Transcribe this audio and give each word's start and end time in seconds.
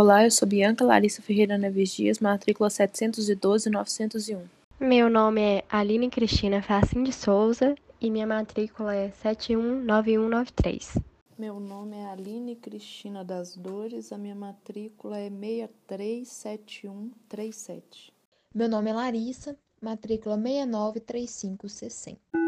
Olá, 0.00 0.24
eu 0.24 0.30
sou 0.30 0.48
Bianca 0.48 0.82
Larissa 0.82 1.20
Ferreira 1.20 1.58
Neves 1.58 1.90
Dias, 1.90 2.20
matrícula 2.20 2.70
712-901. 2.70 4.40
Meu 4.80 5.10
nome 5.10 5.42
é 5.42 5.62
Aline 5.68 6.08
Cristina 6.08 6.62
Facim 6.62 7.02
de 7.02 7.12
Souza 7.12 7.74
e 8.00 8.10
minha 8.10 8.26
matrícula 8.26 8.94
é 8.94 9.10
719193. 9.10 10.96
Meu 11.38 11.60
nome 11.60 11.98
é 11.98 12.06
Aline 12.06 12.56
Cristina 12.56 13.22
das 13.22 13.54
Dores, 13.54 14.10
a 14.10 14.16
minha 14.16 14.34
matrícula 14.34 15.18
é 15.18 15.28
637137. 15.28 18.10
Meu 18.54 18.70
nome 18.70 18.88
é 18.88 18.94
Larissa, 18.94 19.54
matrícula 19.82 20.38
693560. 20.38 22.39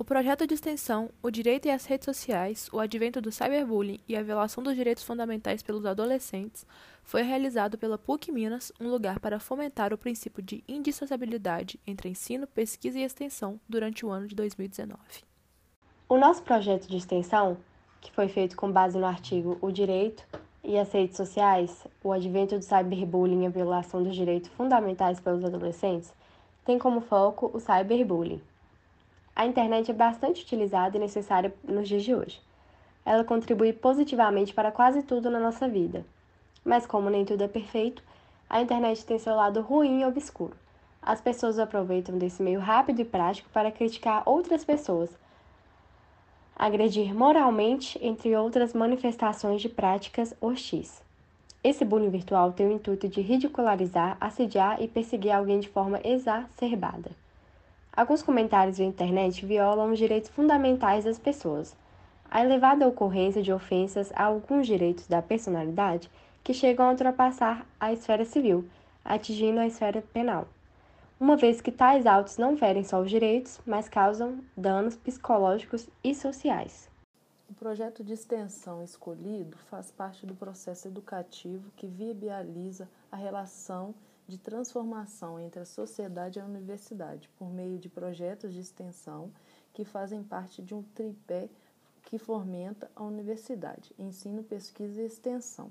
O 0.00 0.04
projeto 0.04 0.46
de 0.46 0.54
extensão 0.54 1.10
O 1.22 1.30
Direito 1.30 1.68
e 1.68 1.70
as 1.70 1.84
Redes 1.84 2.06
Sociais, 2.06 2.70
o 2.72 2.80
advento 2.80 3.20
do 3.20 3.30
cyberbullying 3.30 4.00
e 4.08 4.16
a 4.16 4.22
violação 4.22 4.64
dos 4.64 4.74
direitos 4.74 5.04
fundamentais 5.04 5.62
pelos 5.62 5.84
adolescentes 5.84 6.66
foi 7.04 7.20
realizado 7.20 7.76
pela 7.76 7.98
PUC 7.98 8.32
Minas, 8.32 8.72
um 8.80 8.88
lugar 8.88 9.20
para 9.20 9.38
fomentar 9.38 9.92
o 9.92 9.98
princípio 9.98 10.42
de 10.42 10.64
indissociabilidade 10.66 11.78
entre 11.86 12.08
ensino, 12.08 12.46
pesquisa 12.46 12.98
e 12.98 13.02
extensão 13.02 13.60
durante 13.68 14.06
o 14.06 14.08
ano 14.08 14.26
de 14.26 14.34
2019. 14.34 14.98
O 16.08 16.16
nosso 16.16 16.42
projeto 16.44 16.88
de 16.88 16.96
extensão, 16.96 17.58
que 18.00 18.10
foi 18.10 18.28
feito 18.28 18.56
com 18.56 18.72
base 18.72 18.96
no 18.96 19.04
artigo 19.04 19.58
O 19.60 19.70
Direito 19.70 20.26
e 20.64 20.78
as 20.78 20.90
Redes 20.90 21.18
Sociais, 21.18 21.86
o 22.02 22.10
advento 22.10 22.58
do 22.58 22.64
cyberbullying 22.64 23.42
e 23.42 23.46
a 23.48 23.50
violação 23.50 24.02
dos 24.02 24.16
direitos 24.16 24.48
fundamentais 24.56 25.20
pelos 25.20 25.44
adolescentes, 25.44 26.10
tem 26.64 26.78
como 26.78 27.02
foco 27.02 27.50
o 27.52 27.60
cyberbullying 27.60 28.40
a 29.34 29.46
internet 29.46 29.90
é 29.90 29.94
bastante 29.94 30.42
utilizada 30.42 30.96
e 30.96 31.00
necessária 31.00 31.54
nos 31.64 31.88
dias 31.88 32.02
de 32.02 32.14
hoje. 32.14 32.40
Ela 33.04 33.24
contribui 33.24 33.72
positivamente 33.72 34.52
para 34.52 34.70
quase 34.70 35.02
tudo 35.02 35.30
na 35.30 35.40
nossa 35.40 35.68
vida. 35.68 36.04
Mas, 36.64 36.86
como 36.86 37.08
nem 37.08 37.24
tudo 37.24 37.42
é 37.42 37.48
perfeito, 37.48 38.02
a 38.48 38.60
internet 38.60 39.04
tem 39.04 39.18
seu 39.18 39.34
lado 39.34 39.60
ruim 39.60 40.00
e 40.00 40.04
obscuro. 40.04 40.54
As 41.00 41.20
pessoas 41.20 41.58
aproveitam 41.58 42.18
desse 42.18 42.42
meio 42.42 42.60
rápido 42.60 43.00
e 43.00 43.04
prático 43.04 43.48
para 43.50 43.72
criticar 43.72 44.22
outras 44.26 44.64
pessoas, 44.64 45.10
agredir 46.54 47.14
moralmente, 47.14 47.98
entre 48.02 48.36
outras 48.36 48.74
manifestações 48.74 49.62
de 49.62 49.68
práticas 49.70 50.34
hostis. 50.42 51.02
Esse 51.64 51.86
bullying 51.86 52.10
virtual 52.10 52.52
tem 52.52 52.66
o 52.66 52.72
intuito 52.72 53.08
de 53.08 53.22
ridicularizar, 53.22 54.18
assediar 54.20 54.82
e 54.82 54.86
perseguir 54.86 55.32
alguém 55.32 55.58
de 55.60 55.68
forma 55.68 56.00
exacerbada. 56.04 57.10
Alguns 57.92 58.22
comentários 58.22 58.78
na 58.78 58.84
internet 58.84 59.44
violam 59.44 59.90
os 59.90 59.98
direitos 59.98 60.30
fundamentais 60.30 61.04
das 61.04 61.18
pessoas. 61.18 61.76
A 62.30 62.42
elevada 62.42 62.86
ocorrência 62.86 63.42
de 63.42 63.52
ofensas 63.52 64.12
a 64.14 64.24
alguns 64.24 64.66
direitos 64.66 65.08
da 65.08 65.20
personalidade 65.20 66.08
que 66.44 66.54
chegam 66.54 66.86
a 66.86 66.90
ultrapassar 66.90 67.66
a 67.78 67.92
esfera 67.92 68.24
civil, 68.24 68.64
atingindo 69.04 69.58
a 69.58 69.66
esfera 69.66 70.02
penal. 70.12 70.46
Uma 71.18 71.36
vez 71.36 71.60
que 71.60 71.72
tais 71.72 72.06
autos 72.06 72.38
não 72.38 72.56
ferem 72.56 72.84
só 72.84 73.00
os 73.00 73.10
direitos, 73.10 73.60
mas 73.66 73.88
causam 73.88 74.38
danos 74.56 74.96
psicológicos 74.96 75.88
e 76.02 76.14
sociais. 76.14 76.88
O 77.48 77.52
projeto 77.52 78.04
de 78.04 78.12
extensão 78.12 78.82
escolhido 78.82 79.58
faz 79.68 79.90
parte 79.90 80.24
do 80.24 80.34
processo 80.34 80.86
educativo 80.86 81.72
que 81.76 81.88
viabiliza 81.88 82.88
a 83.10 83.16
relação 83.16 83.92
de 84.30 84.38
transformação 84.38 85.40
entre 85.40 85.60
a 85.60 85.64
sociedade 85.64 86.38
e 86.38 86.42
a 86.42 86.46
universidade, 86.46 87.28
por 87.36 87.50
meio 87.50 87.78
de 87.78 87.88
projetos 87.88 88.54
de 88.54 88.60
extensão 88.60 89.32
que 89.74 89.84
fazem 89.84 90.22
parte 90.22 90.62
de 90.62 90.72
um 90.72 90.82
tripé 90.94 91.48
que 92.04 92.16
fomenta 92.16 92.88
a 92.94 93.02
universidade, 93.02 93.92
ensino, 93.98 94.42
pesquisa 94.42 95.02
e 95.02 95.06
extensão. 95.06 95.70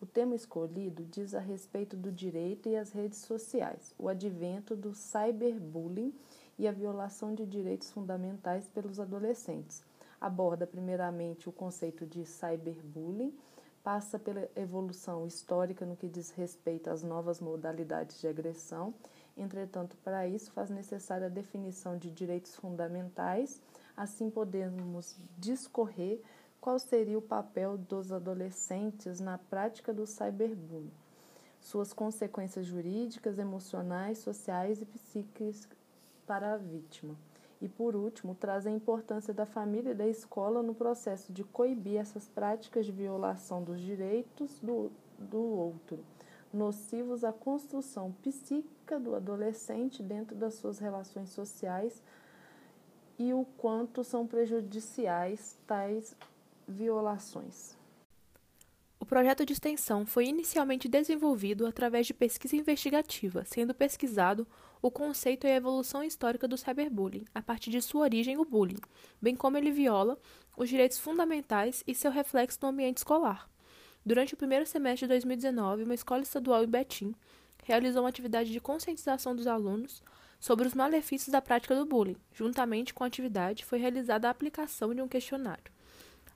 O 0.00 0.06
tema 0.06 0.34
escolhido 0.34 1.04
diz 1.04 1.34
a 1.34 1.40
respeito 1.40 1.96
do 1.96 2.10
direito 2.10 2.68
e 2.68 2.76
as 2.76 2.90
redes 2.90 3.20
sociais, 3.20 3.94
o 3.96 4.08
advento 4.08 4.74
do 4.74 4.92
cyberbullying 4.92 6.12
e 6.58 6.66
a 6.66 6.72
violação 6.72 7.34
de 7.34 7.46
direitos 7.46 7.90
fundamentais 7.90 8.68
pelos 8.68 8.98
adolescentes. 8.98 9.84
Aborda 10.20 10.66
primeiramente 10.66 11.48
o 11.48 11.52
conceito 11.52 12.04
de 12.06 12.26
cyberbullying, 12.26 13.32
passa 13.82 14.18
pela 14.18 14.48
evolução 14.54 15.26
histórica 15.26 15.86
no 15.86 15.96
que 15.96 16.08
diz 16.08 16.30
respeito 16.30 16.90
às 16.90 17.02
novas 17.02 17.40
modalidades 17.40 18.20
de 18.20 18.28
agressão. 18.28 18.94
Entretanto, 19.36 19.96
para 20.04 20.26
isso 20.26 20.52
faz 20.52 20.70
necessária 20.70 21.26
a 21.26 21.30
definição 21.30 21.96
de 21.96 22.10
direitos 22.10 22.54
fundamentais, 22.56 23.60
assim 23.96 24.30
podemos 24.30 25.16
discorrer 25.38 26.20
qual 26.60 26.78
seria 26.78 27.18
o 27.18 27.22
papel 27.22 27.78
dos 27.78 28.12
adolescentes 28.12 29.18
na 29.18 29.38
prática 29.38 29.94
do 29.94 30.06
cyberbullying, 30.06 30.92
suas 31.58 31.92
consequências 31.92 32.66
jurídicas, 32.66 33.38
emocionais, 33.38 34.18
sociais 34.18 34.82
e 34.82 34.84
psíquicas 34.84 35.66
para 36.26 36.52
a 36.52 36.56
vítima. 36.58 37.16
E, 37.60 37.68
por 37.68 37.94
último, 37.94 38.34
traz 38.34 38.66
a 38.66 38.70
importância 38.70 39.34
da 39.34 39.44
família 39.44 39.90
e 39.90 39.94
da 39.94 40.06
escola 40.06 40.62
no 40.62 40.74
processo 40.74 41.32
de 41.32 41.44
coibir 41.44 41.98
essas 41.98 42.26
práticas 42.28 42.86
de 42.86 42.92
violação 42.92 43.62
dos 43.62 43.80
direitos 43.80 44.58
do, 44.60 44.90
do 45.18 45.38
outro, 45.38 45.98
nocivos 46.52 47.22
à 47.22 47.32
construção 47.32 48.12
psíquica 48.22 48.98
do 48.98 49.14
adolescente 49.14 50.02
dentro 50.02 50.34
das 50.34 50.54
suas 50.54 50.78
relações 50.78 51.28
sociais 51.30 52.02
e 53.18 53.34
o 53.34 53.44
quanto 53.58 54.02
são 54.02 54.26
prejudiciais 54.26 55.58
tais 55.66 56.16
violações. 56.66 57.79
Projeto 59.10 59.44
de 59.44 59.52
extensão 59.52 60.06
foi 60.06 60.26
inicialmente 60.26 60.88
desenvolvido 60.88 61.66
através 61.66 62.06
de 62.06 62.14
pesquisa 62.14 62.54
investigativa, 62.54 63.44
sendo 63.44 63.74
pesquisado 63.74 64.46
o 64.80 64.88
conceito 64.88 65.48
e 65.48 65.50
a 65.50 65.56
evolução 65.56 66.04
histórica 66.04 66.46
do 66.46 66.56
cyberbullying, 66.56 67.24
a 67.34 67.42
partir 67.42 67.70
de 67.70 67.82
sua 67.82 68.02
origem, 68.02 68.38
o 68.38 68.44
bullying, 68.44 68.78
bem 69.20 69.34
como 69.34 69.56
ele 69.56 69.72
viola 69.72 70.16
os 70.56 70.68
direitos 70.68 70.96
fundamentais 70.96 71.82
e 71.88 71.92
seu 71.92 72.12
reflexo 72.12 72.60
no 72.62 72.68
ambiente 72.68 72.98
escolar. 72.98 73.50
Durante 74.06 74.34
o 74.34 74.36
primeiro 74.36 74.64
semestre 74.64 75.08
de 75.08 75.14
2019, 75.14 75.82
uma 75.82 75.94
escola 75.94 76.22
estadual 76.22 76.62
em 76.62 76.68
Betim 76.68 77.12
realizou 77.64 78.04
uma 78.04 78.10
atividade 78.10 78.52
de 78.52 78.60
conscientização 78.60 79.34
dos 79.34 79.48
alunos 79.48 80.04
sobre 80.38 80.68
os 80.68 80.74
malefícios 80.74 81.32
da 81.32 81.42
prática 81.42 81.74
do 81.74 81.84
bullying. 81.84 82.16
Juntamente 82.32 82.94
com 82.94 83.02
a 83.02 83.08
atividade, 83.08 83.64
foi 83.64 83.80
realizada 83.80 84.28
a 84.28 84.30
aplicação 84.30 84.94
de 84.94 85.02
um 85.02 85.08
questionário. 85.08 85.72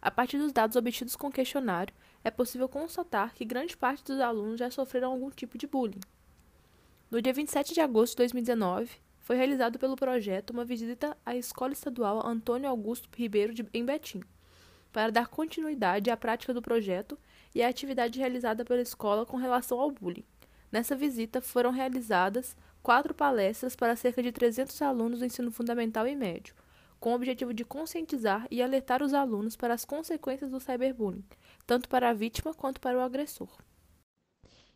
A 0.02 0.10
partir 0.10 0.36
dos 0.36 0.52
dados 0.52 0.76
obtidos 0.76 1.16
com 1.16 1.28
o 1.28 1.32
questionário, 1.32 1.94
é 2.24 2.30
possível 2.30 2.68
constatar 2.68 3.34
que 3.34 3.44
grande 3.44 3.76
parte 3.76 4.04
dos 4.04 4.18
alunos 4.18 4.58
já 4.58 4.70
sofreram 4.70 5.12
algum 5.12 5.30
tipo 5.30 5.58
de 5.58 5.66
bullying. 5.66 6.00
No 7.10 7.20
dia 7.20 7.34
27 7.34 7.74
de 7.74 7.80
agosto 7.80 8.12
de 8.12 8.16
2019, 8.16 8.90
foi 9.20 9.36
realizado 9.36 9.78
pelo 9.78 9.94
projeto 9.94 10.50
uma 10.50 10.64
visita 10.64 11.16
à 11.24 11.36
Escola 11.36 11.72
Estadual 11.72 12.26
Antônio 12.26 12.68
Augusto 12.68 13.08
Ribeiro 13.14 13.52
de, 13.52 13.66
em 13.72 13.84
Betim, 13.84 14.22
para 14.90 15.12
dar 15.12 15.28
continuidade 15.28 16.10
à 16.10 16.16
prática 16.16 16.54
do 16.54 16.62
projeto 16.62 17.18
e 17.54 17.62
à 17.62 17.68
atividade 17.68 18.18
realizada 18.18 18.64
pela 18.64 18.80
escola 18.80 19.26
com 19.26 19.36
relação 19.36 19.78
ao 19.78 19.90
bullying. 19.90 20.24
Nessa 20.72 20.96
visita 20.96 21.40
foram 21.40 21.70
realizadas 21.70 22.56
quatro 22.82 23.14
palestras 23.14 23.76
para 23.76 23.96
cerca 23.96 24.22
de 24.22 24.32
300 24.32 24.80
alunos 24.82 25.20
do 25.20 25.24
ensino 25.24 25.50
fundamental 25.50 26.06
e 26.06 26.16
médio, 26.16 26.54
com 27.04 27.10
o 27.10 27.16
objetivo 27.16 27.52
de 27.52 27.66
conscientizar 27.66 28.48
e 28.50 28.62
alertar 28.62 29.02
os 29.02 29.12
alunos 29.12 29.56
para 29.56 29.74
as 29.74 29.84
consequências 29.84 30.50
do 30.50 30.58
cyberbullying, 30.58 31.22
tanto 31.66 31.86
para 31.86 32.08
a 32.08 32.14
vítima 32.14 32.54
quanto 32.54 32.80
para 32.80 32.96
o 32.96 33.02
agressor. 33.02 33.50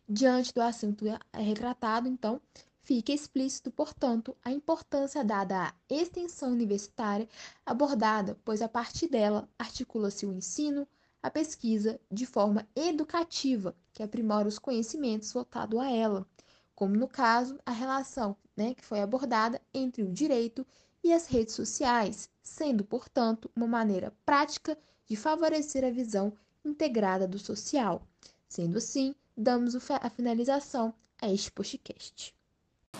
Diante 0.07 0.53
do 0.53 0.61
assunto 0.61 1.05
retratado, 1.33 2.07
então, 2.07 2.39
fica 2.83 3.11
explícito, 3.11 3.71
portanto, 3.71 4.37
a 4.45 4.51
importância 4.51 5.23
dada 5.23 5.69
à 5.69 5.73
extensão 5.89 6.51
universitária 6.51 7.27
abordada, 7.65 8.37
pois 8.45 8.61
a 8.61 8.69
partir 8.69 9.07
dela 9.07 9.49
articula-se 9.57 10.27
o 10.27 10.31
ensino, 10.31 10.87
a 11.23 11.31
pesquisa 11.31 11.99
de 12.11 12.27
forma 12.27 12.63
educativa, 12.75 13.75
que 13.91 14.03
aprimora 14.03 14.47
os 14.47 14.59
conhecimentos 14.59 15.33
voltados 15.33 15.79
a 15.79 15.89
ela, 15.89 16.27
como 16.75 16.95
no 16.95 17.07
caso 17.07 17.57
a 17.65 17.71
relação 17.71 18.37
né, 18.55 18.75
que 18.75 18.85
foi 18.85 19.01
abordada 19.01 19.59
entre 19.73 20.03
o 20.03 20.11
direito 20.11 20.63
e 21.03 21.13
as 21.13 21.27
redes 21.27 21.55
sociais, 21.55 22.29
sendo, 22.41 22.83
portanto, 22.83 23.49
uma 23.55 23.67
maneira 23.67 24.13
prática 24.25 24.77
de 25.07 25.15
favorecer 25.15 25.83
a 25.83 25.89
visão 25.89 26.33
integrada 26.63 27.27
do 27.27 27.39
social. 27.39 28.01
Sendo 28.47 28.77
assim, 28.77 29.15
damos 29.35 29.75
a 29.75 30.09
finalização 30.09 30.93
a 31.21 31.31
este 31.31 31.51
podcast. 31.51 32.33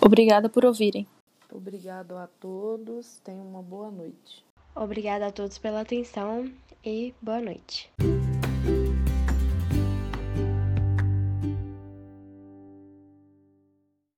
Obrigada 0.00 0.48
por 0.48 0.64
ouvirem. 0.64 1.06
Obrigado 1.52 2.16
a 2.16 2.26
todos. 2.26 3.20
Tenham 3.24 3.46
uma 3.46 3.62
boa 3.62 3.90
noite. 3.90 4.44
Obrigada 4.74 5.26
a 5.26 5.32
todos 5.32 5.58
pela 5.58 5.80
atenção 5.80 6.50
e 6.84 7.12
boa 7.20 7.40
noite. 7.40 7.90